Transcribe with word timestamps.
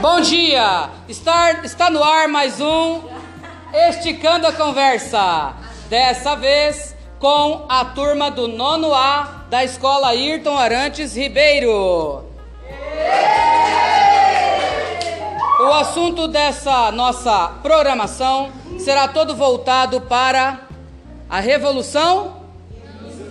Bom 0.00 0.20
dia! 0.20 0.90
Está, 1.08 1.52
está 1.64 1.90
no 1.90 2.02
ar 2.02 2.28
mais 2.28 2.60
um 2.60 3.02
Esticando 3.72 4.46
a 4.46 4.52
Conversa. 4.52 5.54
Dessa 5.88 6.36
vez 6.36 6.94
com 7.18 7.66
a 7.68 7.84
turma 7.84 8.30
do 8.30 8.46
nono 8.46 8.94
A 8.94 9.44
da 9.50 9.64
Escola 9.64 10.08
Ayrton 10.08 10.56
Arantes 10.56 11.16
Ribeiro. 11.16 12.24
O 15.60 15.72
assunto 15.72 16.28
dessa 16.28 16.92
nossa 16.92 17.48
programação 17.60 18.52
será 18.78 19.08
todo 19.08 19.34
voltado 19.34 20.00
para 20.02 20.60
a 21.28 21.40
Revolução 21.40 22.39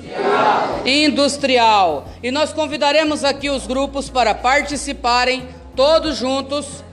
Industrial. 0.09 0.81
Industrial. 0.85 2.07
E 2.23 2.31
nós 2.31 2.51
convidaremos 2.51 3.23
aqui 3.23 3.49
os 3.49 3.67
grupos 3.67 4.09
para 4.09 4.33
participarem 4.33 5.47
todos 5.75 6.17
juntos 6.17 6.83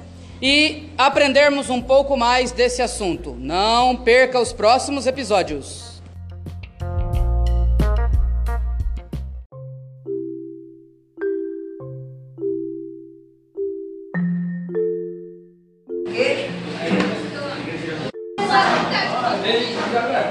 e 0.40 0.90
aprendermos 0.98 1.70
um 1.70 1.80
pouco 1.80 2.16
mais 2.16 2.52
desse 2.52 2.82
assunto. 2.82 3.34
Não 3.38 3.96
perca 3.96 4.38
os 4.38 4.52
próximos 4.52 5.06
episódios. 5.06 5.96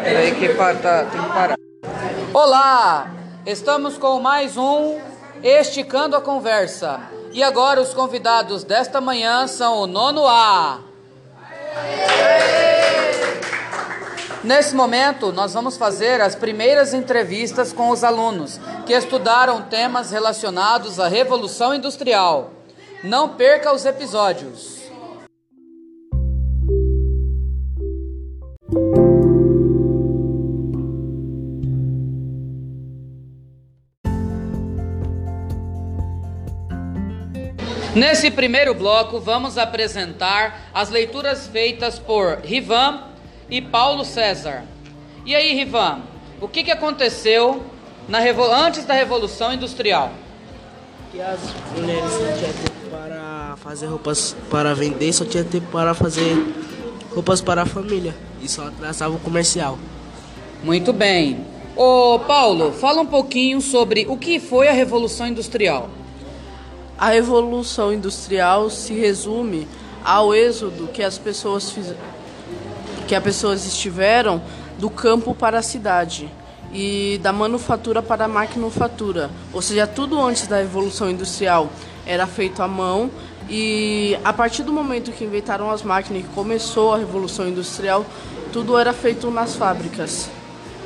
Peraí 0.04 0.35
que 0.35 0.49
tá, 0.81 1.05
tem 1.05 1.21
que 1.21 1.27
parar. 1.27 1.55
Olá! 2.38 3.09
Estamos 3.45 3.98
com 3.98 4.20
mais 4.20 4.57
um 4.57 4.99
Esticando 5.41 6.18
a 6.18 6.21
Conversa. 6.21 6.99
E 7.32 7.41
agora 7.41 7.79
os 7.79 7.93
convidados 7.93 8.65
desta 8.65 8.99
manhã 8.99 9.48
são 9.48 9.77
o 9.77 9.87
nono 9.87 10.27
A. 10.27 10.82
Nesse 14.43 14.76
momento, 14.76 15.32
nós 15.32 15.54
vamos 15.54 15.77
fazer 15.77 16.20
as 16.20 16.35
primeiras 16.35 16.93
entrevistas 16.93 17.71
com 17.71 17.90
os 17.90 18.04
alunos 18.04 18.60
que 18.85 18.91
estudaram 18.91 19.62
temas 19.62 20.12
relacionados 20.12 20.99
à 20.99 21.07
Revolução 21.07 21.73
Industrial. 21.73 22.49
Não 23.01 23.29
perca 23.29 23.73
os 23.73 23.85
episódios. 23.85 24.85
Nesse 37.96 38.29
primeiro 38.29 38.74
bloco, 38.74 39.21
vamos 39.21 39.57
apresentar 39.57 40.70
as 40.74 40.90
leituras 40.90 41.48
feitas 41.48 41.98
por 41.98 42.40
Rivan 42.43 43.04
e 43.49 43.62
Paulo 43.62 44.04
César. 44.04 44.65
E 45.26 45.34
aí, 45.34 45.55
Rivan, 45.55 46.01
o 46.41 46.48
que, 46.49 46.66
que 46.66 46.71
aconteceu 46.71 47.63
na 48.10 48.20
antes 48.20 48.84
da 48.84 48.93
Revolução 48.93 49.54
Industrial? 49.54 50.12
Que 51.10 51.21
as 51.21 51.40
mulheres 51.73 52.04
não 52.04 52.38
tinham 52.38 52.54
tempo 52.54 52.90
para 52.91 53.55
fazer 53.63 53.85
roupas 53.85 54.35
para 54.49 54.76
vender, 54.76 55.13
só 55.13 55.23
tinha 55.23 55.46
tempo 55.46 55.68
para 55.71 55.93
fazer 55.93 56.35
roupas 57.13 57.40
para 57.40 57.62
a 57.62 57.66
família 57.66 58.13
e 58.41 58.49
só 58.49 58.68
atrasava 58.68 59.16
o 59.16 59.20
comercial. 59.20 59.79
Muito 60.62 60.91
bem. 60.91 61.46
Ô 61.77 62.20
Paulo, 62.20 62.73
fala 62.73 63.01
um 63.01 63.05
pouquinho 63.05 63.62
sobre 63.62 64.06
o 64.09 64.18
que 64.18 64.38
foi 64.38 64.68
a 64.68 64.73
Revolução 64.73 65.28
Industrial. 65.28 65.90
A 66.97 67.09
revolução 67.09 67.91
industrial 67.91 68.69
se 68.69 68.94
resume 68.94 69.67
ao 70.03 70.33
êxodo 70.33 70.88
que 70.88 71.03
as 71.03 71.17
pessoas 71.17 71.69
fiz... 71.72 71.94
que 73.07 73.13
as 73.13 73.23
pessoas 73.23 73.66
estiveram 73.66 74.41
do 74.79 74.89
campo 74.89 75.33
para 75.33 75.59
a 75.59 75.61
cidade 75.61 76.29
e 76.73 77.19
da 77.22 77.31
manufatura 77.31 78.01
para 78.01 78.25
a 78.25 78.28
maquinofatura, 78.28 79.29
ou 79.53 79.61
seja, 79.61 79.88
tudo 79.88 80.22
antes 80.22 80.47
da 80.47 80.57
revolução 80.57 81.09
industrial 81.09 81.69
era 82.06 82.28
feito 82.28 82.61
à 82.61 82.67
mão 82.67 83.09
e 83.50 84.17
a 84.23 84.33
partir 84.33 84.63
do 84.63 84.73
momento 84.73 85.12
que 85.12 85.23
inventaram 85.23 85.69
as 85.69 85.83
máquinas 85.83 86.23
e 86.23 86.27
começou 86.33 86.94
a 86.94 86.97
revolução 86.97 87.47
industrial, 87.47 88.06
tudo 88.51 88.77
era 88.77 88.94
feito 88.94 89.29
nas 89.29 89.56
fábricas. 89.56 90.29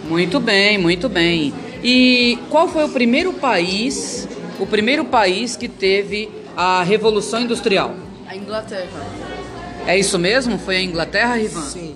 Muito 0.03 0.39
bem, 0.39 0.77
muito 0.77 1.07
bem. 1.09 1.53
E 1.83 2.37
qual 2.49 2.67
foi 2.67 2.83
o 2.85 2.89
primeiro 2.89 3.33
país 3.33 4.27
o 4.59 4.67
primeiro 4.67 5.05
país 5.05 5.55
que 5.55 5.67
teve 5.67 6.29
a 6.55 6.83
Revolução 6.83 7.41
Industrial? 7.41 7.93
A 8.27 8.35
Inglaterra. 8.35 9.07
É 9.87 9.97
isso 9.97 10.19
mesmo? 10.19 10.59
Foi 10.59 10.75
a 10.75 10.81
Inglaterra, 10.81 11.35
Rivan? 11.35 11.61
Sim. 11.61 11.95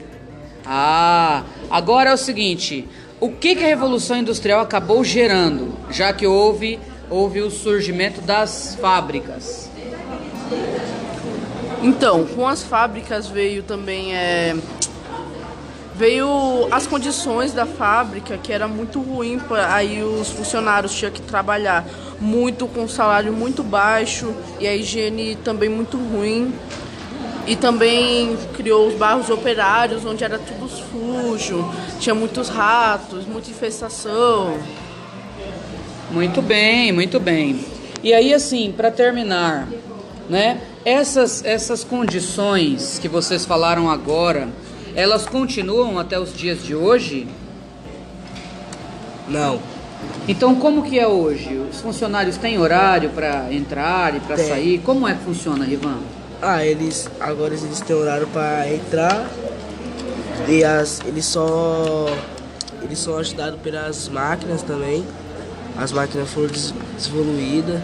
Ah, 0.66 1.44
agora 1.70 2.12
é 2.12 2.14
o 2.14 2.18
seguinte: 2.18 2.88
o 3.20 3.30
que, 3.30 3.56
que 3.56 3.64
a 3.64 3.68
Revolução 3.68 4.18
Industrial 4.18 4.62
acabou 4.62 5.04
gerando, 5.04 5.78
já 5.92 6.14
que 6.14 6.26
houve, 6.26 6.80
houve 7.10 7.42
o 7.42 7.52
surgimento 7.52 8.22
das 8.22 8.76
fábricas? 8.80 9.70
Então, 11.82 12.26
com 12.26 12.48
as 12.48 12.64
fábricas 12.64 13.28
veio 13.28 13.62
também 13.62 14.16
é, 14.16 14.56
veio 15.96 16.68
as 16.72 16.88
condições 16.88 17.54
da 17.54 17.66
fábrica 17.66 18.38
que 18.38 18.52
era 18.52 18.68
muito 18.68 19.00
ruim 19.00 19.40
aí 19.70 20.02
os 20.02 20.30
funcionários 20.30 20.94
tinham 20.94 21.12
que 21.12 21.22
trabalhar 21.22 21.86
muito 22.20 22.68
com 22.68 22.88
salário 22.88 23.32
muito 23.34 23.64
baixo 23.64 24.34
e 24.60 24.68
a 24.68 24.76
higiene 24.76 25.36
também 25.36 25.70
muito 25.70 25.98
ruim. 25.98 26.54
E 27.46 27.58
também 27.58 28.38
criou 28.54 28.88
os 28.88 28.94
bairros 28.94 29.30
operários, 29.30 30.06
onde 30.06 30.24
era 30.24 30.40
tudo 30.40 30.70
sujo, 30.70 31.70
tinha 32.00 32.16
muitos 32.16 32.48
ratos, 32.48 33.26
muita 33.26 33.50
infestação. 33.50 34.58
Muito 36.10 36.42
bem, 36.42 36.94
muito 36.94 37.20
bem. 37.20 37.66
E 38.02 38.14
aí, 38.14 38.34
assim, 38.34 38.72
para 38.72 38.90
terminar, 38.90 39.68
né? 40.30 40.62
Essas, 40.86 41.44
essas 41.44 41.84
condições 41.84 42.98
que 42.98 43.10
vocês 43.10 43.46
falaram 43.46 43.90
agora, 43.90 44.48
elas 44.96 45.26
continuam 45.26 45.98
até 46.00 46.20
os 46.20 46.36
dias 46.36 46.64
de 46.64 46.76
hoje? 46.76 47.28
Não. 49.28 49.60
Então, 50.28 50.56
como 50.56 50.84
que 50.84 51.00
é 51.00 51.08
hoje? 51.08 51.58
Os 51.72 51.82
funcionários 51.82 52.38
têm 52.38 52.58
horário 52.58 53.10
para 53.10 53.52
entrar 53.54 54.16
e 54.16 54.20
para 54.20 54.38
sair? 54.38 54.80
Como 54.80 55.08
é 55.08 55.14
que 55.14 55.24
funciona, 55.24 55.66
Rivan? 55.66 55.98
Ah, 56.42 56.66
eles 56.66 57.10
agora 57.20 57.54
eles 57.54 57.80
têm 57.80 57.96
horário 57.96 58.28
para 58.28 58.70
entrar 58.70 59.30
e 60.48 60.62
as, 60.62 61.02
eles 61.06 61.26
só 61.26 62.08
eles 62.82 63.00
são 63.00 63.18
ajudados 63.18 63.60
pelas 63.62 64.10
máquinas 64.10 64.62
também. 64.62 65.06
As 65.78 65.92
máquinas 65.92 66.30
foram 66.30 66.50
desenvolvidas. 66.50 67.80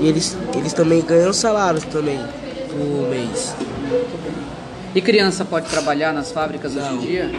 E 0.00 0.06
eles, 0.06 0.36
eles 0.54 0.72
também 0.72 1.00
ganham 1.00 1.32
salário 1.32 1.80
também 1.90 2.20
por 2.68 3.08
mês. 3.08 3.54
E 4.94 5.00
criança 5.00 5.44
pode 5.44 5.68
trabalhar 5.68 6.12
nas 6.12 6.30
fábricas 6.30 6.74
Não. 6.74 6.82
hoje 6.82 6.94
em 6.94 6.98
dia? 7.00 7.30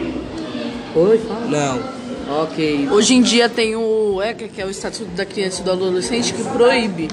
Oi, 0.94 1.18
fala. 1.18 1.46
Não. 1.46 2.04
Ok. 2.42 2.88
Hoje 2.90 3.14
em 3.14 3.22
dia 3.22 3.48
tem 3.48 3.76
o 3.76 4.20
ECA, 4.22 4.48
que 4.48 4.60
é 4.60 4.66
o 4.66 4.70
Estatuto 4.70 5.10
da 5.12 5.24
Criança 5.24 5.60
e 5.60 5.64
do 5.64 5.72
Adolescente, 5.72 6.32
que 6.32 6.42
proíbe. 6.44 7.08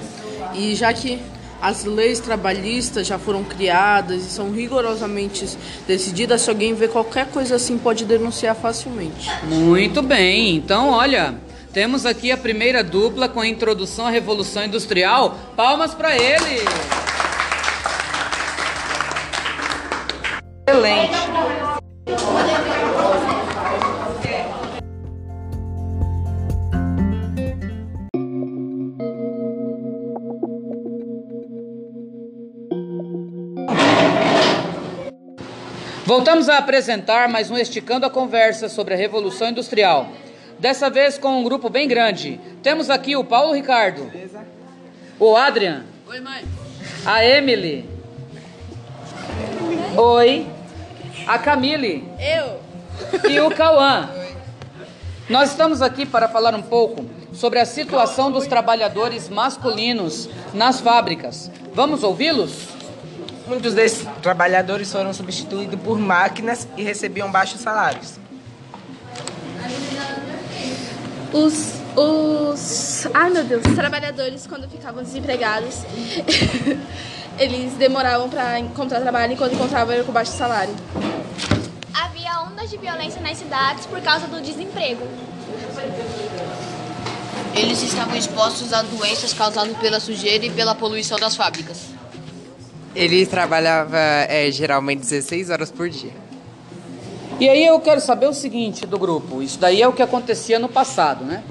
E 0.56 0.76
já 0.76 0.92
que 0.94 1.20
as 1.62 1.86
leis 1.86 2.20
trabalhistas 2.20 3.06
já 3.06 3.20
foram 3.20 3.44
criadas 3.44 4.24
e 4.26 4.30
são 4.30 4.52
rigorosamente 4.52 5.46
decididas, 5.88 6.42
se 6.42 6.50
alguém 6.50 6.74
vê 6.74 6.88
qualquer 6.88 7.28
coisa 7.28 7.56
assim, 7.56 7.78
pode 7.78 8.04
denunciar 8.06 8.56
facilmente. 8.56 9.30
Muito 9.44 10.02
bem. 10.02 10.56
Então, 10.56 10.90
olha, 10.90 11.36
temos 11.72 12.06
aqui 12.06 12.32
a 12.32 12.38
primeira 12.38 12.84
dupla 12.84 13.30
com 13.30 13.42
a 13.42 13.48
introdução 13.48 14.08
à 14.08 14.10
Revolução 14.10 14.66
Industrial. 14.66 15.38
Palmas 15.56 15.94
para 15.94 16.16
ele! 16.16 16.62
Excelente. 20.72 21.12
Voltamos 36.06 36.48
a 36.48 36.58
apresentar 36.58 37.28
mais 37.28 37.52
um 37.52 37.58
Esticando 37.58 38.06
a 38.06 38.10
Conversa 38.10 38.70
sobre 38.70 38.94
a 38.94 38.98
Revolução 38.98 39.50
Industrial. 39.50 40.08
Dessa 40.58 40.90
vez 40.90 41.18
com 41.18 41.38
um 41.38 41.44
grupo 41.44 41.70
bem 41.70 41.86
grande. 41.86 42.40
Temos 42.64 42.90
aqui 42.90 43.18
o 43.18 43.26
Paulo 43.26 43.54
Ricardo, 43.54 44.10
o 45.20 45.36
Adrian, 45.36 45.84
Oi, 46.08 46.20
mãe. 46.22 46.44
a 47.06 47.26
Emily, 47.26 47.86
oi, 49.98 50.48
a 51.32 51.40
Camille 51.40 52.04
Eu. 52.20 52.60
e 53.30 53.40
o 53.40 53.50
Cauã. 53.52 54.10
Nós 55.30 55.52
estamos 55.52 55.82
aqui 55.82 56.06
para 56.06 56.28
falar 56.28 56.54
um 56.54 56.62
pouco 56.62 57.06
sobre 57.32 57.58
a 57.58 57.66
situação 57.66 58.30
dos 58.30 58.48
trabalhadores 58.48 59.30
masculinos 59.30 60.28
nas 60.54 60.82
fábricas. 60.82 61.50
Vamos 61.74 62.04
ouvi-los? 62.04 62.68
Muitos 63.48 63.74
desses 63.74 64.06
trabalhadores 64.22 64.92
foram 64.92 65.14
substituídos 65.14 65.80
por 65.80 65.98
máquinas 65.98 66.68
e 66.76 66.84
recebiam 66.84 67.32
baixos 67.32 67.62
salários. 67.62 68.20
Os, 71.32 71.76
os, 71.96 73.08
ai 73.14 73.30
meu 73.30 73.46
Deus, 73.46 73.64
os 73.66 73.76
trabalhadores 73.76 74.46
quando 74.46 74.70
ficavam 74.70 75.02
desempregados, 75.02 75.84
eles 77.40 77.72
demoravam 77.76 78.30
para 78.30 78.60
encontrar 78.60 79.00
trabalho 79.00 79.32
enquanto 79.32 79.54
encontravam 79.54 79.94
era 79.94 80.04
com 80.04 80.12
baixo 80.12 80.34
salário. 80.34 80.76
Ondas 82.62 82.70
de 82.70 82.78
violência 82.78 83.20
nas 83.22 83.40
cidades 83.40 83.88
por 83.88 84.00
causa 84.02 84.28
do 84.28 84.40
desemprego. 84.40 85.02
Eles 87.56 87.82
estavam 87.82 88.16
expostos 88.16 88.72
a 88.72 88.84
doenças 88.84 89.34
causadas 89.34 89.76
pela 89.78 90.00
sujeira 90.00 90.46
e 90.46 90.50
pela 90.52 90.76
poluição 90.76 91.18
das 91.18 91.36
fábricas. 91.36 91.88
Ele 92.96 93.26
trabalhava 93.26 93.98
é, 93.98 94.52
geralmente 94.52 95.00
16 95.00 95.50
horas 95.50 95.72
por 95.72 95.90
dia. 95.90 96.14
E 97.40 97.50
aí 97.50 97.66
eu 97.66 97.80
quero 97.80 98.00
saber 98.00 98.28
o 98.28 98.34
seguinte 98.34 98.86
do 98.86 99.00
grupo. 99.00 99.42
Isso 99.42 99.58
daí 99.60 99.82
é 99.82 99.88
o 99.88 99.94
que 99.94 100.04
acontecia 100.04 100.60
no 100.60 100.70
passado, 100.70 101.26
né? 101.26 101.44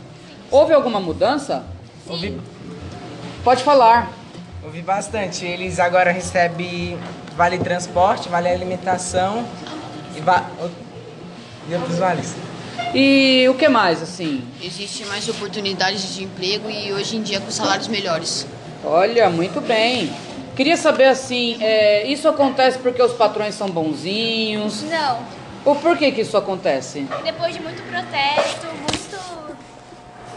Houve 0.48 0.72
alguma 0.72 1.00
mudança? 1.00 1.64
Houve, 2.08 2.40
Pode 3.42 3.64
falar. 3.64 4.12
houve 4.62 4.80
bastante. 4.80 5.44
Eles 5.44 5.80
agora 5.80 6.12
recebem 6.12 6.96
vale 7.36 7.58
transporte, 7.58 8.28
vale 8.28 8.48
alimentação 8.48 9.44
e, 10.16 10.20
va 10.20 10.46
e 11.68 11.74
outros 11.74 11.98
vales. 11.98 12.34
E 12.94 13.46
o 13.48 13.54
que 13.54 13.68
mais, 13.68 14.02
assim? 14.02 14.42
Existe 14.62 15.04
mais 15.06 15.28
oportunidades 15.28 16.14
de 16.14 16.24
emprego 16.24 16.68
e 16.68 16.92
hoje 16.92 17.16
em 17.16 17.22
dia 17.22 17.40
com 17.40 17.50
salários 17.50 17.88
melhores. 17.88 18.46
Olha, 18.84 19.30
muito 19.30 19.60
bem. 19.60 20.10
Queria 20.56 20.76
saber 20.76 21.04
assim, 21.04 21.56
é, 21.60 22.06
isso 22.06 22.28
acontece 22.28 22.78
porque 22.78 23.00
os 23.02 23.12
patrões 23.12 23.54
são 23.54 23.68
bonzinhos? 23.68 24.82
Não. 24.82 25.20
Ou 25.64 25.76
por 25.76 25.96
que 25.96 26.10
que 26.10 26.22
isso 26.22 26.36
acontece? 26.36 27.06
Depois 27.22 27.54
de 27.54 27.62
muito 27.62 27.82
protesto, 27.82 28.66
muito. 28.66 29.20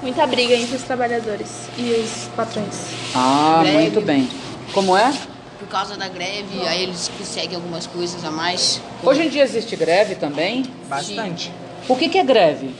Muita 0.01 0.27
briga 0.27 0.53
entre 0.53 0.75
os 0.75 0.83
trabalhadores 0.83 1.69
e 1.77 1.91
os 1.91 2.29
patrões. 2.35 2.87
Ah, 3.15 3.59
Greve. 3.63 3.77
muito 3.77 4.01
bem. 4.01 4.29
Como 4.73 4.97
é? 4.97 5.13
Por 5.63 5.69
causa 5.69 5.95
da 5.95 6.09
greve, 6.09 6.67
aí 6.67 6.83
eles 6.83 7.09
conseguem 7.17 7.55
algumas 7.55 7.87
coisas 7.87 8.23
a 8.25 8.29
mais. 8.29 8.81
Hoje 9.01 9.23
em 9.23 9.29
dia 9.29 9.43
existe 9.43 9.77
greve 9.77 10.15
também. 10.15 10.65
Bastante. 10.89 11.51
O 11.87 11.95
que 11.95 12.09
que 12.09 12.17
é 12.17 12.23
greve? 12.23 12.75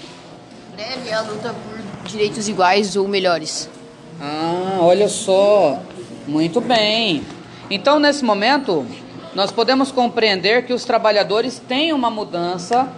Greve 0.75 1.09
é 1.09 1.13
a 1.13 1.21
luta 1.21 1.53
por 1.53 2.09
direitos 2.09 2.49
iguais 2.49 2.97
ou 2.97 3.07
melhores. 3.07 3.69
Ah, 4.19 4.79
olha 4.81 5.07
só. 5.07 5.79
Muito 6.27 6.59
bem. 6.59 7.23
Então, 7.69 7.99
nesse 7.99 8.23
momento, 8.23 8.85
nós 9.33 9.49
podemos 9.49 9.89
compreender 9.89 10.65
que 10.65 10.73
os 10.73 10.83
trabalhadores 10.83 11.59
têm 11.59 11.93
uma 11.93 12.09
mudança 12.09 12.89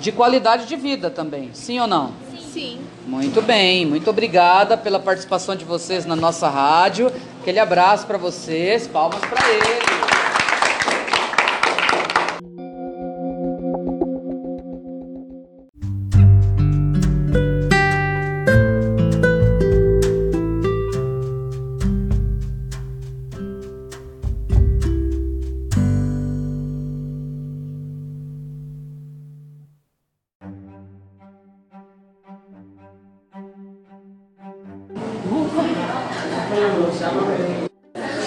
de 0.00 0.10
qualidade 0.10 0.66
de 0.66 0.74
vida 0.74 1.10
também, 1.10 1.50
sim 1.52 1.78
ou 1.78 1.86
não? 1.86 2.12
Sim. 2.52 2.80
Muito 3.06 3.40
bem, 3.40 3.86
muito 3.86 4.10
obrigada 4.10 4.76
pela 4.76 4.98
participação 4.98 5.54
de 5.54 5.64
vocês 5.64 6.04
na 6.04 6.16
nossa 6.16 6.48
rádio. 6.48 7.10
Aquele 7.48 7.60
abraço 7.60 8.06
para 8.06 8.18
vocês, 8.18 8.86
palmas 8.86 9.20
para 9.20 9.48
eles. 9.48 10.07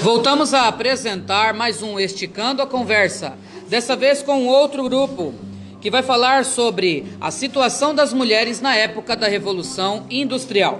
Voltamos 0.01 0.53
a 0.53 0.67
apresentar 0.67 1.53
mais 1.53 1.81
um 1.81 1.99
Esticando 1.99 2.61
a 2.61 2.67
Conversa, 2.67 3.37
dessa 3.67 3.95
vez 3.95 4.23
com 4.23 4.47
outro 4.47 4.83
grupo, 4.83 5.33
que 5.79 5.91
vai 5.91 6.01
falar 6.01 6.43
sobre 6.45 7.05
a 7.19 7.29
situação 7.31 7.93
das 7.93 8.13
mulheres 8.13 8.59
na 8.61 8.75
época 8.75 9.15
da 9.15 9.27
Revolução 9.27 10.05
Industrial. 10.09 10.79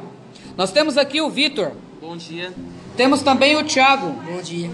Nós 0.58 0.72
temos 0.72 0.98
aqui 0.98 1.22
o 1.22 1.30
Vitor, 1.30 1.72
Bom 2.02 2.18
dia. 2.18 2.52
temos 2.98 3.22
também 3.22 3.56
o 3.56 3.64
Thiago, 3.64 4.08
Bom 4.10 4.42
dia. 4.42 4.70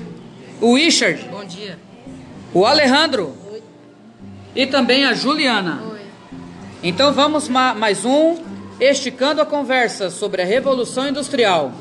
o 0.61 0.75
Richard, 0.75 1.23
Bom 1.29 1.45
dia. 1.45 1.77
o 2.53 2.65
Alejandro 2.65 3.33
e 4.55 4.65
também 4.65 5.05
a 5.05 5.13
Juliana. 5.13 5.81
Então 6.81 7.11
vamos 7.13 7.47
ma 7.49 7.73
mais 7.73 8.05
um 8.05 8.37
Esticando 8.79 9.41
a 9.41 9.45
Conversa 9.45 10.09
sobre 10.09 10.41
a 10.41 10.45
Revolução 10.45 11.07
Industrial. 11.09 11.71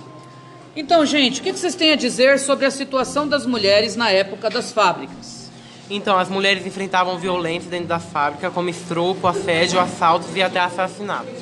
Então, 0.76 1.06
gente, 1.06 1.40
o 1.40 1.43
que 1.43 1.52
vocês 1.52 1.75
têm 1.75 1.93
a 1.93 1.96
dizer 1.96 2.38
sobre 2.38 2.67
a 2.67 2.70
situação 2.70 3.26
das 3.26 3.46
mulheres 3.46 3.96
na 3.96 4.11
época 4.11 4.50
das 4.50 4.73
fábricas? 4.73 5.50
Então, 5.88 6.19
as 6.19 6.28
mulheres 6.28 6.67
enfrentavam 6.67 7.17
violência 7.17 7.70
dentro 7.70 7.87
da 7.87 7.99
fábrica, 7.99 8.50
como 8.50 8.69
estropo, 8.69 9.26
assédio, 9.26 9.81
assaltos 9.81 10.37
e 10.37 10.43
até 10.43 10.61
assassinatos. 10.61 11.32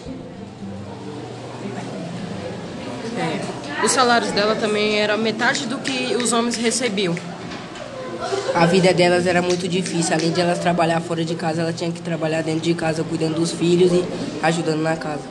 Os 3.82 3.90
salários 3.90 4.30
dela 4.30 4.54
também 4.54 5.00
era 5.00 5.16
metade 5.16 5.66
do 5.66 5.78
que 5.78 6.14
os 6.14 6.32
homens 6.32 6.54
recebiam. 6.54 7.16
A 8.54 8.66
vida 8.66 8.94
delas 8.94 9.26
era 9.26 9.42
muito 9.42 9.66
difícil. 9.66 10.14
Além 10.14 10.30
de 10.30 10.40
elas 10.40 10.60
trabalhar 10.60 11.00
fora 11.00 11.24
de 11.24 11.34
casa, 11.34 11.62
ela 11.62 11.72
tinha 11.72 11.90
que 11.90 12.00
trabalhar 12.00 12.42
dentro 12.42 12.60
de 12.60 12.72
casa, 12.72 13.02
cuidando 13.02 13.34
dos 13.34 13.50
filhos 13.50 13.92
e 13.92 14.04
ajudando 14.44 14.80
na 14.80 14.96
casa. 14.96 15.24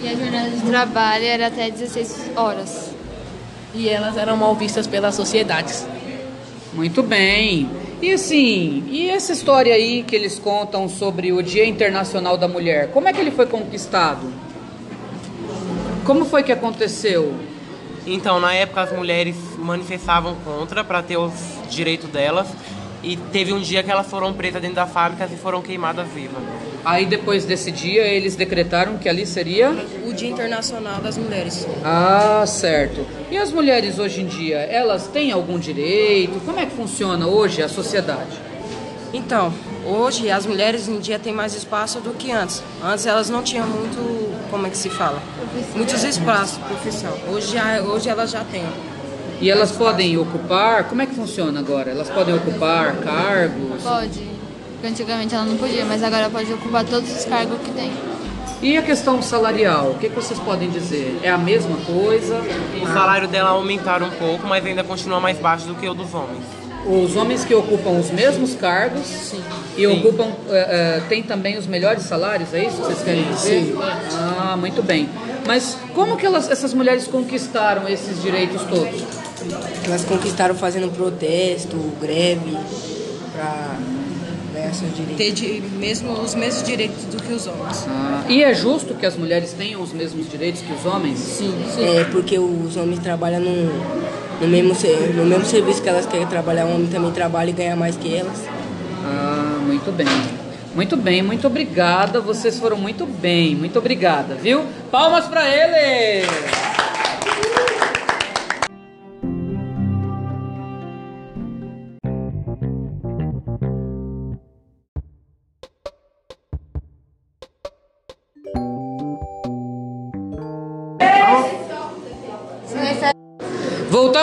E 0.00 0.08
a 0.08 0.14
jornada 0.14 0.50
de 0.50 0.60
trabalho 0.62 1.24
era 1.24 1.48
até 1.48 1.68
16 1.68 2.30
horas. 2.36 2.97
E 3.74 3.88
elas 3.88 4.16
eram 4.16 4.36
mal 4.36 4.54
vistas 4.54 4.86
pelas 4.86 5.14
sociedades. 5.14 5.86
Muito 6.72 7.02
bem. 7.02 7.68
E 8.00 8.12
assim, 8.12 8.84
e 8.88 9.10
essa 9.10 9.32
história 9.32 9.74
aí 9.74 10.02
que 10.02 10.14
eles 10.14 10.38
contam 10.38 10.88
sobre 10.88 11.32
o 11.32 11.42
Dia 11.42 11.66
Internacional 11.66 12.36
da 12.36 12.46
Mulher, 12.46 12.90
como 12.92 13.08
é 13.08 13.12
que 13.12 13.20
ele 13.20 13.32
foi 13.32 13.46
conquistado? 13.46 14.32
Como 16.04 16.24
foi 16.24 16.42
que 16.42 16.52
aconteceu? 16.52 17.34
Então, 18.06 18.40
na 18.40 18.54
época, 18.54 18.82
as 18.82 18.92
mulheres 18.92 19.36
manifestavam 19.58 20.36
contra 20.44 20.82
para 20.82 21.02
ter 21.02 21.18
os 21.18 21.32
direitos 21.68 22.08
delas. 22.08 22.46
E 23.02 23.16
teve 23.16 23.52
um 23.52 23.60
dia 23.60 23.82
que 23.82 23.90
elas 23.90 24.06
foram 24.06 24.32
presas 24.32 24.60
dentro 24.60 24.76
da 24.76 24.86
fábrica 24.86 25.28
e 25.32 25.36
foram 25.36 25.62
queimadas 25.62 26.08
vivas. 26.08 26.42
Aí 26.84 27.06
depois 27.06 27.44
desse 27.44 27.70
dia 27.70 28.02
eles 28.02 28.34
decretaram 28.34 28.98
que 28.98 29.08
ali 29.08 29.26
seria 29.26 29.70
O 30.06 30.12
Dia 30.12 30.28
Internacional 30.28 31.00
das 31.00 31.16
Mulheres. 31.16 31.66
Ah, 31.84 32.44
certo. 32.46 33.06
E 33.30 33.36
as 33.36 33.52
mulheres 33.52 33.98
hoje 33.98 34.22
em 34.22 34.26
dia, 34.26 34.58
elas 34.58 35.06
têm 35.06 35.30
algum 35.30 35.58
direito? 35.58 36.40
Como 36.44 36.58
é 36.58 36.66
que 36.66 36.74
funciona 36.74 37.26
hoje 37.26 37.62
a 37.62 37.68
sociedade? 37.68 38.48
Então, 39.12 39.52
hoje 39.86 40.30
as 40.30 40.44
mulheres 40.44 40.88
em 40.88 40.98
dia 40.98 41.18
têm 41.18 41.32
mais 41.32 41.54
espaço 41.54 42.00
do 42.00 42.10
que 42.10 42.30
antes. 42.30 42.62
Antes 42.82 43.06
elas 43.06 43.30
não 43.30 43.42
tinham 43.42 43.66
muito, 43.66 44.34
como 44.50 44.66
é 44.66 44.70
que 44.70 44.76
se 44.76 44.90
fala? 44.90 45.22
Muitos 45.74 46.04
espaços, 46.04 46.58
profissão. 46.58 47.12
Hoje, 47.30 47.52
já, 47.52 47.80
hoje 47.80 48.08
elas 48.08 48.30
já 48.30 48.44
têm. 48.44 48.64
E 49.40 49.50
elas 49.50 49.70
podem 49.72 50.18
ocupar? 50.18 50.84
Como 50.84 51.00
é 51.00 51.06
que 51.06 51.14
funciona 51.14 51.60
agora? 51.60 51.90
Elas 51.90 52.10
podem 52.10 52.34
ocupar 52.34 52.96
cargos? 52.96 53.82
Pode. 53.82 54.28
Porque 54.72 54.86
antigamente 54.86 55.34
ela 55.34 55.44
não 55.44 55.56
podia, 55.56 55.84
mas 55.84 56.02
agora 56.02 56.28
pode 56.28 56.52
ocupar 56.52 56.84
todos 56.84 57.10
os 57.10 57.24
cargos 57.24 57.58
que 57.60 57.70
tem. 57.70 57.92
E 58.60 58.76
a 58.76 58.82
questão 58.82 59.22
salarial? 59.22 59.90
O 59.90 59.98
que, 59.98 60.08
que 60.08 60.14
vocês 60.14 60.38
podem 60.40 60.68
dizer? 60.70 61.20
É 61.22 61.30
a 61.30 61.38
mesma 61.38 61.76
coisa? 61.86 62.40
O 62.82 62.86
salário 62.86 63.28
dela 63.28 63.50
aumentaram 63.50 64.08
um 64.08 64.10
pouco, 64.10 64.46
mas 64.48 64.66
ainda 64.66 64.82
continua 64.82 65.20
mais 65.20 65.38
baixo 65.38 65.66
do 65.66 65.76
que 65.76 65.88
o 65.88 65.94
dos 65.94 66.12
homens. 66.12 66.42
Os 66.84 67.14
homens 67.16 67.44
que 67.44 67.54
ocupam 67.54 67.90
os 67.90 68.10
mesmos 68.10 68.54
cargos 68.54 69.34
e 69.76 69.86
ocupam 69.86 70.32
eh, 70.48 70.98
eh, 70.98 71.02
têm 71.08 71.22
também 71.22 71.58
os 71.58 71.66
melhores 71.66 72.02
salários, 72.04 72.52
é 72.54 72.64
isso 72.64 72.76
que 72.76 72.82
vocês 72.82 73.02
querem 73.02 73.24
dizer? 73.24 73.76
Ah, 74.40 74.56
muito 74.56 74.82
bem. 74.82 75.08
Mas 75.46 75.76
como 75.94 76.16
que 76.16 76.24
elas, 76.24 76.50
essas 76.50 76.72
mulheres 76.72 77.06
conquistaram 77.06 77.88
esses 77.88 78.22
direitos 78.22 78.62
todos? 78.62 79.17
Elas 79.84 80.04
conquistaram 80.04 80.54
fazendo 80.54 80.90
protesto, 80.94 81.76
greve, 82.00 82.56
pra 83.34 83.76
ganhar 84.52 84.74
seus 84.74 84.94
direitos. 84.94 85.16
Ter 85.16 85.32
de- 85.32 85.60
mesmo, 85.76 86.12
os 86.12 86.34
mesmos 86.34 86.62
direitos 86.64 87.04
do 87.04 87.22
que 87.22 87.32
os 87.32 87.46
homens. 87.46 87.86
Ah, 87.88 88.24
e 88.28 88.42
é 88.42 88.52
justo 88.54 88.94
que 88.94 89.06
as 89.06 89.16
mulheres 89.16 89.52
tenham 89.52 89.80
os 89.82 89.92
mesmos 89.92 90.28
direitos 90.30 90.60
que 90.62 90.72
os 90.72 90.84
homens? 90.84 91.18
Sim. 91.18 91.54
É 91.80 92.04
porque 92.04 92.38
os 92.38 92.76
homens 92.76 92.98
trabalham 93.00 93.40
no, 93.40 93.66
no, 94.40 94.48
mesmo, 94.48 94.74
no 95.14 95.24
mesmo 95.24 95.44
serviço 95.44 95.80
que 95.82 95.88
elas 95.88 96.06
querem 96.06 96.26
trabalhar, 96.26 96.64
o 96.66 96.74
homem 96.74 96.86
também 96.88 97.10
trabalha 97.12 97.50
e 97.50 97.52
ganha 97.52 97.76
mais 97.76 97.96
que 97.96 98.14
elas. 98.14 98.36
Ah, 99.04 99.58
muito 99.64 99.92
bem. 99.92 100.06
Muito 100.74 100.96
bem, 100.96 101.22
muito 101.22 101.46
obrigada. 101.46 102.20
Vocês 102.20 102.58
foram 102.58 102.76
muito 102.76 103.04
bem, 103.06 103.54
muito 103.56 103.78
obrigada, 103.78 104.34
viu? 104.34 104.64
Palmas 104.90 105.24
para 105.26 105.48
eles! 105.48 106.26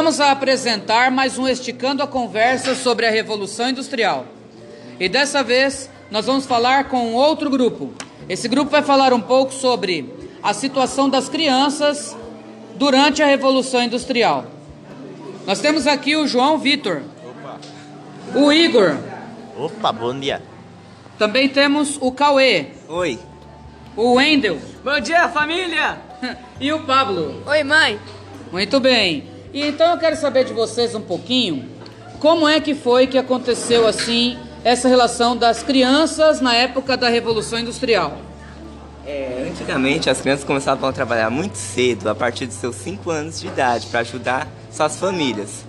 Voltamos 0.06 0.22
a 0.22 0.32
apresentar 0.34 1.10
mais 1.10 1.40
um 1.40 1.48
Esticando 1.48 2.04
a 2.04 2.08
Conversa 2.08 2.76
sobre 2.76 3.08
a 3.08 3.10
Revolução 3.10 3.72
Industrial. 3.72 4.28
E 5.00 5.10
dessa 5.10 5.44
vez 5.44 5.90
nós 6.12 6.28
vamos 6.28 6.46
falar 6.46 6.90
com 6.90 7.14
outro 7.14 7.50
grupo. 7.50 7.92
Esse 8.30 8.48
grupo 8.48 8.70
vai 8.70 8.84
falar 8.84 9.14
um 9.14 9.20
pouco 9.20 9.52
sobre 9.52 10.14
a 10.44 10.54
situação 10.54 11.10
das 11.10 11.28
crianças 11.28 12.16
durante 12.76 13.24
a 13.24 13.26
Revolução 13.26 13.82
Industrial. 13.82 14.46
Nós 15.48 15.60
temos 15.60 15.88
aqui 15.88 16.16
o 16.16 16.28
João 16.28 16.60
Vitor. 16.60 17.02
O 18.36 18.54
Igor. 18.54 18.98
Opa, 19.58 19.92
bom 19.92 20.20
dia. 20.20 20.40
Também 21.18 21.50
temos 21.50 21.98
o 22.00 22.12
Cauê. 22.12 22.68
Oi. 22.88 23.18
O 23.98 24.14
Wendel. 24.14 24.60
Bom 24.84 25.00
dia, 25.00 25.28
família. 25.30 25.98
e 26.62 26.72
o 26.72 26.84
Pablo. 26.84 27.42
Oi, 27.48 27.64
mãe. 27.64 28.00
Muito 28.52 28.80
bem. 28.80 29.35
E 29.56 29.66
então 29.66 29.90
eu 29.94 29.98
quero 29.98 30.18
saber 30.18 30.44
de 30.44 30.52
vocês 30.52 30.94
um 30.96 31.02
pouquinho 31.02 31.70
como 32.20 32.46
é 32.46 32.60
que 32.60 32.76
foi 32.76 33.08
que 33.08 33.18
aconteceu 33.18 33.88
assim 33.88 34.38
essa 34.66 34.90
relação 34.90 35.38
das 35.38 35.64
crianças 35.64 36.42
na 36.42 36.54
época 36.54 36.98
da 36.98 37.08
Revolução 37.08 37.58
Industrial. 37.58 38.18
É, 39.08 39.48
antigamente 39.50 40.10
as 40.10 40.20
crianças 40.20 40.44
começavam 40.44 40.90
a 40.90 40.92
trabalhar 40.92 41.30
muito 41.30 41.58
cedo, 41.58 42.10
a 42.10 42.14
partir 42.14 42.48
dos 42.48 42.56
seus 42.56 42.76
5 42.76 43.10
anos 43.10 43.40
de 43.40 43.48
idade, 43.48 43.88
para 43.88 44.02
ajudar 44.02 44.46
suas 44.70 45.00
famílias. 45.00 45.64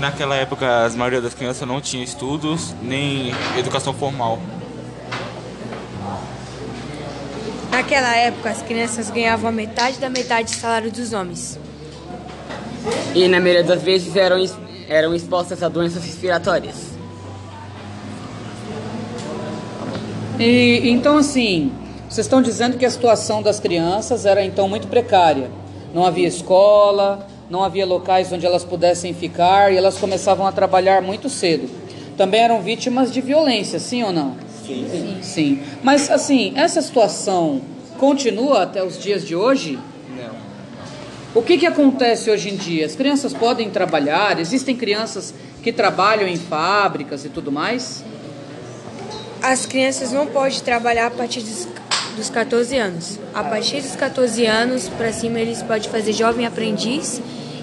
Naquela 0.00 0.34
época, 0.34 0.84
a 0.84 0.88
maioria 0.96 1.20
das 1.20 1.32
crianças 1.34 1.68
não 1.68 1.80
tinha 1.80 2.02
estudos 2.02 2.74
nem 2.82 3.32
educação 3.56 3.94
formal. 3.94 4.40
Naquela 7.80 8.14
época, 8.14 8.50
as 8.50 8.60
crianças 8.60 9.08
ganhavam 9.08 9.48
a 9.48 9.52
metade 9.52 9.98
da 9.98 10.10
metade 10.10 10.52
do 10.52 10.60
salário 10.60 10.92
dos 10.92 11.14
homens. 11.14 11.58
E 13.14 13.26
na 13.26 13.40
maioria 13.40 13.64
das 13.64 13.80
vezes 13.80 14.14
eram, 14.16 14.36
eram 14.86 15.14
expostas 15.14 15.62
a 15.62 15.68
doenças 15.70 16.04
respiratórias. 16.04 16.90
E 20.38 20.90
então 20.90 21.16
assim, 21.16 21.72
vocês 22.06 22.26
estão 22.26 22.42
dizendo 22.42 22.76
que 22.76 22.84
a 22.84 22.90
situação 22.90 23.42
das 23.42 23.58
crianças 23.58 24.26
era 24.26 24.44
então 24.44 24.68
muito 24.68 24.86
precária. 24.86 25.50
Não 25.94 26.04
havia 26.04 26.28
escola, 26.28 27.26
não 27.48 27.64
havia 27.64 27.86
locais 27.86 28.30
onde 28.30 28.44
elas 28.44 28.62
pudessem 28.62 29.14
ficar 29.14 29.72
e 29.72 29.78
elas 29.78 29.96
começavam 29.96 30.46
a 30.46 30.52
trabalhar 30.52 31.00
muito 31.00 31.30
cedo. 31.30 31.66
Também 32.14 32.42
eram 32.42 32.60
vítimas 32.60 33.10
de 33.10 33.22
violência, 33.22 33.78
sim 33.78 34.02
ou 34.02 34.12
não? 34.12 34.49
Sim. 34.70 34.86
Sim. 34.90 35.18
sim. 35.22 35.62
Mas 35.82 36.10
assim, 36.10 36.52
essa 36.56 36.80
situação 36.80 37.60
continua 37.98 38.62
até 38.62 38.82
os 38.82 38.98
dias 38.98 39.26
de 39.26 39.34
hoje? 39.34 39.78
Não. 40.16 40.30
O 41.34 41.42
que, 41.42 41.58
que 41.58 41.66
acontece 41.66 42.30
hoje 42.30 42.48
em 42.48 42.56
dia? 42.56 42.86
As 42.86 42.94
crianças 42.94 43.32
podem 43.32 43.70
trabalhar? 43.70 44.38
Existem 44.40 44.76
crianças 44.76 45.34
que 45.62 45.72
trabalham 45.72 46.26
em 46.26 46.36
fábricas 46.36 47.24
e 47.24 47.28
tudo 47.28 47.52
mais? 47.52 48.04
As 49.42 49.66
crianças 49.66 50.12
não 50.12 50.26
podem 50.26 50.58
trabalhar 50.60 51.06
a 51.06 51.10
partir 51.10 51.40
dos, 51.40 51.68
dos 52.16 52.30
14 52.30 52.76
anos. 52.76 53.18
A 53.34 53.42
partir 53.42 53.80
dos 53.80 53.96
14 53.96 54.46
anos 54.46 54.88
para 54.88 55.12
cima 55.12 55.38
eles 55.38 55.62
podem 55.62 55.90
fazer 55.90 56.12
jovem 56.12 56.46
aprendiz 56.46 57.20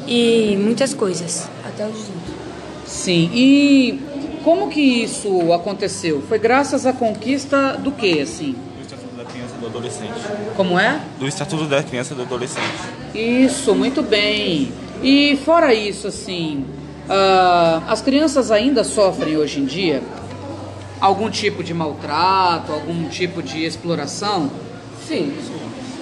e 0.08 0.58
muitas 0.58 0.94
coisas, 0.94 1.50
até 1.66 1.86
os 1.86 1.94
18. 1.94 2.38
Sim, 2.86 3.30
e 3.34 4.00
como 4.44 4.70
que 4.70 4.82
isso 4.82 5.52
aconteceu? 5.54 6.22
Foi 6.28 6.40
graças 6.40 6.86
à 6.86 6.94
conquista 6.94 7.74
do 7.74 7.92
que, 7.92 8.20
assim? 8.22 8.56
Do 8.76 8.82
Estatuto 8.82 9.16
da 9.16 9.26
Criança 9.26 9.54
e 9.56 9.60
do 9.60 9.66
Adolescente. 9.68 10.14
Como 10.56 10.80
é? 10.80 11.00
Do 11.20 11.28
Estatuto 11.28 11.66
da 11.66 11.84
Criança 11.84 12.14
e 12.14 12.18
do 12.18 12.24
Adolescente. 12.24 12.66
Isso, 13.14 13.76
muito 13.76 14.02
bem. 14.02 14.72
E 15.04 15.38
fora 15.46 15.74
isso, 15.74 16.08
assim, 16.08 16.66
uh, 17.08 17.84
as 17.88 18.02
crianças 18.02 18.52
ainda 18.52 18.84
sofrem 18.84 19.38
hoje 19.38 19.60
em 19.60 19.66
dia 19.66 20.02
algum 21.00 21.30
tipo 21.30 21.64
de 21.64 21.74
maltrato, 21.74 22.72
algum 22.72 23.08
tipo 23.10 23.42
de 23.42 23.64
exploração? 23.64 24.50
Sim. 25.08 25.34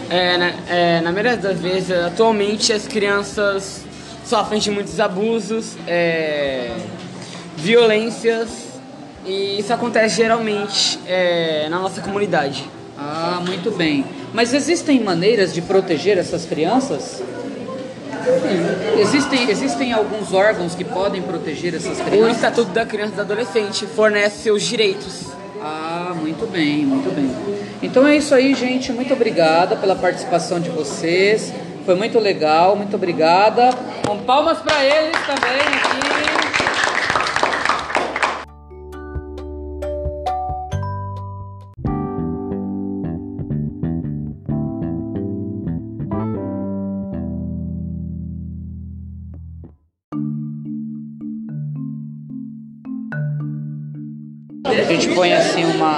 É, 0.10 0.38
na, 0.38 0.46
é, 0.70 1.02
na 1.02 1.12
maioria 1.12 1.36
das 1.36 1.60
vezes, 1.60 1.92
atualmente, 1.92 2.72
as 2.72 2.88
crianças 2.88 3.84
sofrem 4.24 4.60
de 4.60 4.72
muitos 4.72 5.00
abusos, 5.00 5.78
é, 5.88 6.76
violências, 7.56 8.50
e 9.26 9.60
isso 9.60 9.74
acontece 9.74 10.18
geralmente 10.18 11.00
é, 11.08 11.68
na 11.70 11.80
nossa 11.80 12.02
comunidade. 12.02 12.70
Ah, 12.98 13.42
muito 13.46 13.72
bem. 13.72 14.06
Mas 14.34 14.54
existem 14.54 15.02
maneiras 15.02 15.54
de 15.54 15.62
proteger 15.62 16.18
essas 16.18 16.46
crianças? 16.46 17.22
Existem, 18.98 19.50
existem 19.50 19.94
alguns 19.94 20.34
órgãos 20.34 20.74
que 20.74 20.84
podem 20.84 21.22
proteger 21.22 21.76
essas 21.76 22.00
crianças? 22.00 22.28
O 22.28 22.32
Estatuto 22.32 22.72
da 22.72 22.86
Criança 22.86 23.14
e 23.14 23.16
do 23.16 23.22
Adolescente 23.22 23.86
fornece 23.86 24.44
seus 24.44 24.64
direitos. 24.64 25.26
Ah, 25.62 26.14
muito 26.16 26.50
bem, 26.50 26.86
muito 26.86 27.14
bem. 27.14 27.30
Então 27.82 28.06
é 28.08 28.16
isso 28.16 28.34
aí, 28.34 28.54
gente. 28.54 28.92
Muito 28.92 29.14
obrigada 29.14 29.76
pela 29.76 29.96
participação 29.96 30.60
de 30.60 30.70
vocês. 30.70 31.54
Foi 31.86 31.96
muito 31.96 32.20
legal, 32.20 32.76
muito 32.76 32.96
obrigada. 32.96 33.70
Com 34.08 34.18
palmas 34.20 34.60
para 34.60 34.84
eles 34.84 35.18
também 35.26 35.62
aqui. 35.62 36.05
A 54.66 54.84
gente 54.84 55.14
põe 55.14 55.32
assim 55.32 55.64
uma. 55.64 55.96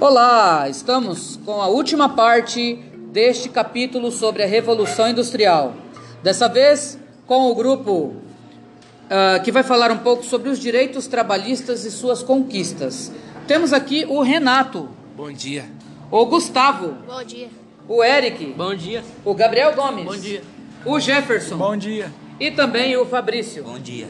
Olá, 0.00 0.66
estamos 0.66 1.38
com 1.44 1.60
a 1.60 1.68
última 1.68 2.08
parte 2.08 2.76
deste 3.12 3.50
capítulo 3.50 4.10
sobre 4.10 4.42
a 4.42 4.46
Revolução 4.46 5.06
Industrial. 5.10 5.74
Dessa 6.22 6.48
vez 6.48 6.98
com 7.26 7.50
o 7.50 7.54
grupo 7.54 7.92
uh, 7.92 9.42
que 9.44 9.52
vai 9.52 9.62
falar 9.62 9.90
um 9.90 9.98
pouco 9.98 10.24
sobre 10.24 10.48
os 10.48 10.58
direitos 10.58 11.06
trabalhistas 11.06 11.84
e 11.84 11.90
suas 11.90 12.22
conquistas. 12.22 13.12
Temos 13.46 13.74
aqui 13.74 14.06
o 14.08 14.22
Renato. 14.22 14.88
Bom 15.14 15.30
dia. 15.30 15.66
O 16.10 16.24
Gustavo. 16.24 16.96
Bom 17.06 17.22
dia. 17.22 17.50
O 17.86 18.02
Eric. 18.02 18.46
Bom 18.56 18.74
dia. 18.74 19.04
O 19.26 19.34
Gabriel 19.34 19.74
Gomes. 19.74 20.06
Bom 20.06 20.16
dia. 20.16 20.42
O 20.86 20.98
Jefferson. 20.98 21.58
Bom 21.58 21.76
dia. 21.76 22.10
E 22.40 22.50
também 22.50 22.96
o 22.96 23.04
Fabrício. 23.04 23.62
Bom 23.62 23.78
dia. 23.78 24.08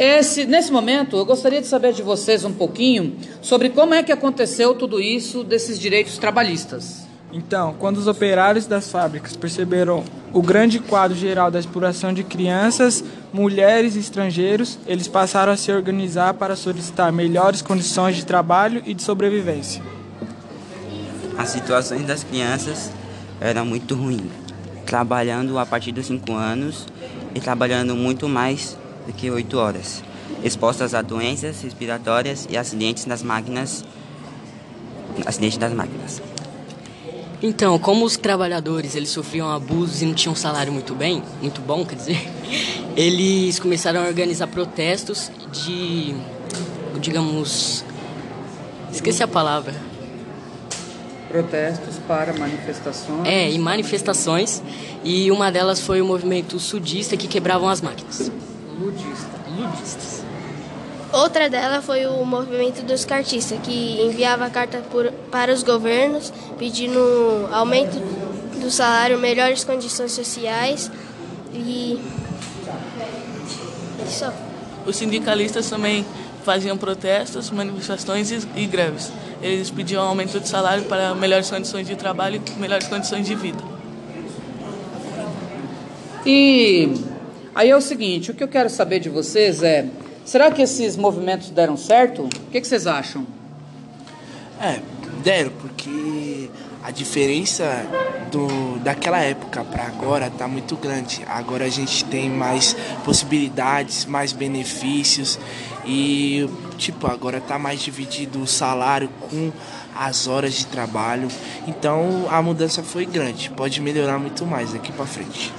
Esse, 0.00 0.46
nesse 0.46 0.72
momento, 0.72 1.18
eu 1.18 1.26
gostaria 1.26 1.60
de 1.60 1.66
saber 1.66 1.92
de 1.92 2.02
vocês 2.02 2.42
um 2.42 2.52
pouquinho 2.54 3.16
sobre 3.42 3.68
como 3.68 3.92
é 3.92 4.02
que 4.02 4.10
aconteceu 4.10 4.74
tudo 4.74 4.98
isso 4.98 5.44
desses 5.44 5.78
direitos 5.78 6.16
trabalhistas. 6.16 7.06
Então, 7.30 7.74
quando 7.78 7.98
os 7.98 8.06
operários 8.06 8.64
das 8.64 8.90
fábricas 8.90 9.36
perceberam 9.36 10.02
o 10.32 10.40
grande 10.40 10.78
quadro 10.78 11.14
geral 11.14 11.50
da 11.50 11.60
exploração 11.60 12.14
de 12.14 12.24
crianças, 12.24 13.04
mulheres 13.30 13.94
e 13.94 13.98
estrangeiros, 13.98 14.78
eles 14.86 15.06
passaram 15.06 15.52
a 15.52 15.56
se 15.58 15.70
organizar 15.70 16.32
para 16.32 16.56
solicitar 16.56 17.12
melhores 17.12 17.60
condições 17.60 18.16
de 18.16 18.24
trabalho 18.24 18.82
e 18.86 18.94
de 18.94 19.02
sobrevivência. 19.02 19.82
As 21.36 21.50
situações 21.50 22.06
das 22.06 22.24
crianças 22.24 22.90
eram 23.38 23.66
muito 23.66 23.94
ruins, 23.94 24.32
trabalhando 24.86 25.58
a 25.58 25.66
partir 25.66 25.92
dos 25.92 26.06
5 26.06 26.32
anos 26.32 26.86
e 27.34 27.38
trabalhando 27.38 27.94
muito 27.94 28.26
mais 28.26 28.79
que 29.12 29.30
8 29.30 29.58
horas, 29.58 30.02
expostas 30.42 30.94
a 30.94 31.02
doenças 31.02 31.60
respiratórias 31.62 32.46
e 32.50 32.56
acidentes 32.56 33.06
nas 33.06 33.22
máquinas. 33.22 33.84
Acidentes 35.26 35.58
das 35.58 35.72
máquinas. 35.72 36.22
Então, 37.42 37.78
como 37.78 38.04
os 38.04 38.18
trabalhadores 38.18 38.94
eles 38.94 39.08
sofriam 39.08 39.50
abusos 39.50 40.02
e 40.02 40.06
não 40.06 40.12
tinham 40.12 40.34
um 40.34 40.36
salário 40.36 40.70
muito 40.70 40.94
bem, 40.94 41.22
muito 41.40 41.60
bom, 41.62 41.86
quer 41.86 41.94
dizer, 41.94 42.28
eles 42.94 43.58
começaram 43.58 44.02
a 44.02 44.06
organizar 44.06 44.46
protestos 44.46 45.30
de, 45.50 46.14
digamos, 47.00 47.82
esqueci 48.92 49.22
a 49.22 49.28
palavra. 49.28 49.74
Protestos 51.28 51.96
para 52.06 52.34
manifestações. 52.34 53.26
É, 53.26 53.50
e 53.50 53.58
manifestações, 53.58 54.62
e 55.02 55.30
uma 55.30 55.50
delas 55.50 55.80
foi 55.80 56.02
o 56.02 56.04
movimento 56.04 56.58
sudista 56.58 57.16
que 57.16 57.26
quebravam 57.26 57.70
as 57.70 57.80
máquinas. 57.80 58.30
Ludista. 58.80 59.28
cartistas. 59.58 60.24
Outra 61.12 61.50
dela 61.50 61.82
foi 61.82 62.06
o 62.06 62.24
movimento 62.24 62.82
dos 62.82 63.04
cartistas, 63.04 63.58
que 63.60 64.00
enviava 64.00 64.48
carta 64.48 64.78
por, 64.90 65.12
para 65.30 65.52
os 65.52 65.62
governos 65.62 66.32
pedindo 66.58 67.48
aumento 67.52 67.98
do 68.58 68.70
salário, 68.70 69.18
melhores 69.18 69.64
condições 69.64 70.12
sociais 70.12 70.90
e. 71.52 72.00
Só. 74.08 74.32
Os 74.86 74.96
sindicalistas 74.96 75.68
também 75.68 76.06
faziam 76.42 76.78
protestos, 76.78 77.50
manifestações 77.50 78.30
e, 78.30 78.40
e 78.56 78.66
greves. 78.66 79.12
Eles 79.42 79.70
pediam 79.70 80.02
aumento 80.02 80.40
de 80.40 80.48
salário 80.48 80.84
para 80.84 81.14
melhores 81.14 81.50
condições 81.50 81.86
de 81.86 81.96
trabalho 81.96 82.40
e 82.56 82.58
melhores 82.58 82.86
condições 82.86 83.26
de 83.26 83.34
vida. 83.34 83.62
E 86.24 87.09
aí 87.60 87.68
é 87.68 87.76
o 87.76 87.80
seguinte, 87.80 88.30
o 88.30 88.34
que 88.34 88.42
eu 88.42 88.48
quero 88.48 88.70
saber 88.70 89.00
de 89.00 89.10
vocês 89.10 89.62
é, 89.62 89.86
será 90.24 90.50
que 90.50 90.62
esses 90.62 90.96
movimentos 90.96 91.50
deram 91.50 91.76
certo? 91.76 92.22
O 92.22 92.50
que, 92.50 92.58
que 92.58 92.66
vocês 92.66 92.86
acham? 92.86 93.26
É, 94.58 94.80
deram, 95.22 95.50
porque 95.60 96.48
a 96.82 96.90
diferença 96.90 97.84
do, 98.32 98.78
daquela 98.78 99.20
época 99.20 99.62
para 99.62 99.84
agora 99.84 100.30
tá 100.30 100.48
muito 100.48 100.74
grande. 100.74 101.20
Agora 101.28 101.66
a 101.66 101.68
gente 101.68 102.02
tem 102.06 102.30
mais 102.30 102.74
possibilidades, 103.04 104.06
mais 104.06 104.32
benefícios 104.32 105.38
e 105.84 106.48
tipo, 106.78 107.06
agora 107.06 107.42
tá 107.42 107.58
mais 107.58 107.80
dividido 107.80 108.40
o 108.40 108.46
salário 108.46 109.10
com 109.28 109.52
as 109.94 110.26
horas 110.26 110.54
de 110.54 110.64
trabalho. 110.64 111.28
Então 111.66 112.26
a 112.30 112.40
mudança 112.40 112.82
foi 112.82 113.04
grande, 113.04 113.50
pode 113.50 113.82
melhorar 113.82 114.18
muito 114.18 114.46
mais 114.46 114.72
daqui 114.72 114.90
para 114.92 115.04
frente. 115.04 115.52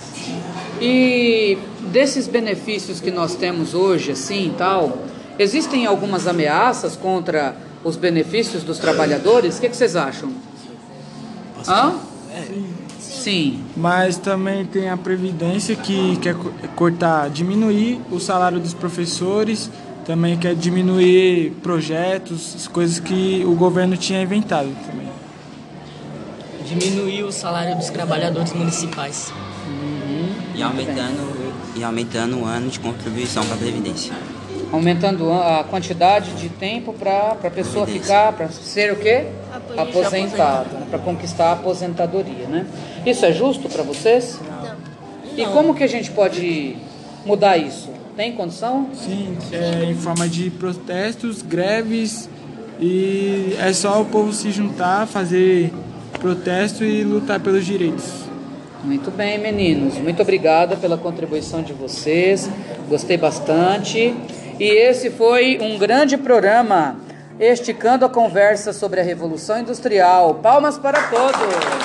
E 0.81 1.57
desses 1.91 2.27
benefícios 2.27 2.99
que 2.99 3.11
nós 3.11 3.35
temos 3.35 3.73
hoje, 3.75 4.11
assim 4.11 4.47
e 4.47 4.55
tal, 4.57 4.97
existem 5.37 5.85
algumas 5.85 6.25
ameaças 6.27 6.95
contra 6.95 7.55
os 7.83 7.95
benefícios 7.95 8.63
dos 8.63 8.79
trabalhadores? 8.79 9.57
O 9.57 9.61
que, 9.61 9.69
que 9.69 9.77
vocês 9.77 9.95
acham? 9.95 10.31
Hã? 11.67 11.93
Sim. 12.99 13.63
Mas 13.77 14.17
também 14.17 14.65
tem 14.65 14.89
a 14.89 14.97
Previdência 14.97 15.75
que 15.75 16.17
quer 16.17 16.33
co- 16.33 16.51
cortar, 16.75 17.29
diminuir 17.29 18.01
o 18.11 18.19
salário 18.19 18.59
dos 18.59 18.73
professores, 18.73 19.69
também 20.05 20.35
quer 20.37 20.55
diminuir 20.55 21.51
projetos, 21.61 22.67
coisas 22.73 22.99
que 22.99 23.43
o 23.45 23.53
governo 23.53 23.95
tinha 23.95 24.19
inventado 24.21 24.69
também. 24.87 25.07
Diminuir 26.65 27.23
o 27.23 27.31
salário 27.31 27.75
dos 27.75 27.89
trabalhadores 27.91 28.53
municipais. 28.53 29.31
E 30.53 30.61
aumentando, 30.61 31.53
e 31.75 31.83
aumentando 31.83 32.39
o 32.39 32.45
ano 32.45 32.69
de 32.69 32.79
contribuição 32.79 33.43
para 33.45 33.55
a 33.55 33.57
Previdência. 33.57 34.13
Aumentando 34.71 35.31
a 35.31 35.63
quantidade 35.63 36.31
de 36.33 36.49
tempo 36.49 36.93
para 36.93 37.37
a 37.43 37.49
pessoa 37.49 37.85
ficar, 37.85 38.33
para 38.33 38.49
ser 38.49 38.93
o 38.93 38.95
quê? 38.95 39.27
Aposentado, 39.77 40.73
né? 40.75 40.87
para 40.89 40.99
conquistar 40.99 41.49
a 41.49 41.51
aposentadoria, 41.53 42.47
né? 42.47 42.65
Isso 43.05 43.25
é 43.25 43.33
justo 43.33 43.67
para 43.67 43.83
vocês? 43.83 44.39
Não. 44.41 44.75
E 45.37 45.45
como 45.47 45.73
que 45.75 45.83
a 45.83 45.87
gente 45.87 46.11
pode 46.11 46.77
mudar 47.25 47.57
isso? 47.57 47.89
Tem 48.15 48.33
condição? 48.33 48.89
Sim, 48.93 49.37
é, 49.51 49.85
em 49.85 49.95
forma 49.95 50.27
de 50.27 50.49
protestos, 50.49 51.41
greves 51.41 52.29
e 52.79 53.55
é 53.59 53.71
só 53.73 54.01
o 54.01 54.05
povo 54.05 54.33
se 54.33 54.51
juntar, 54.51 55.05
fazer 55.07 55.71
protesto 56.19 56.83
e 56.83 57.03
lutar 57.03 57.39
pelos 57.39 57.65
direitos. 57.65 58.25
Muito 58.83 59.11
bem, 59.11 59.37
meninos. 59.37 59.95
Muito 59.99 60.21
obrigada 60.23 60.75
pela 60.75 60.97
contribuição 60.97 61.61
de 61.61 61.71
vocês. 61.71 62.49
Gostei 62.89 63.15
bastante. 63.15 64.15
E 64.59 64.63
esse 64.63 65.11
foi 65.11 65.59
um 65.61 65.77
grande 65.77 66.17
programa, 66.17 66.99
esticando 67.39 68.05
a 68.05 68.09
conversa 68.09 68.73
sobre 68.73 68.99
a 68.99 69.03
Revolução 69.03 69.59
Industrial. 69.59 70.35
Palmas 70.35 70.79
para 70.79 70.99
todos! 71.09 71.80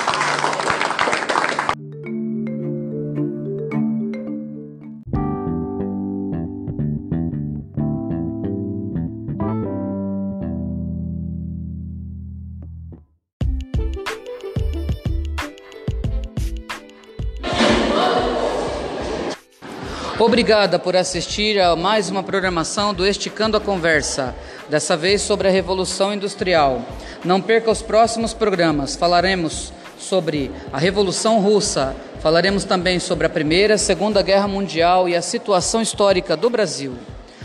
Obrigada 20.19 20.79
por 20.79 20.95
assistir 20.95 21.61
a 21.61 21.75
mais 21.75 22.09
uma 22.09 22.23
programação 22.23 22.91
do 22.91 23.05
Esticando 23.05 23.55
a 23.55 23.59
Conversa, 23.59 24.33
dessa 24.67 24.97
vez 24.97 25.21
sobre 25.21 25.47
a 25.47 25.51
Revolução 25.51 26.11
Industrial. 26.11 26.81
Não 27.23 27.39
perca 27.39 27.69
os 27.69 27.83
próximos 27.83 28.33
programas, 28.33 28.95
falaremos 28.95 29.71
sobre 29.99 30.49
a 30.73 30.79
Revolução 30.79 31.39
Russa, 31.39 31.95
falaremos 32.19 32.63
também 32.63 32.97
sobre 32.97 33.27
a 33.27 33.29
Primeira 33.29 33.75
e 33.75 33.77
Segunda 33.77 34.23
Guerra 34.23 34.47
Mundial 34.47 35.07
e 35.07 35.15
a 35.15 35.21
situação 35.21 35.83
histórica 35.83 36.35
do 36.35 36.49
Brasil. 36.49 36.95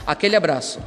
Aquele 0.07 0.35
abraço. 0.35 0.81